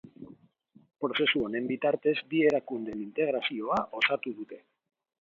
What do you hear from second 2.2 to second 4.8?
bi erakundeen integrazioa osatu dute.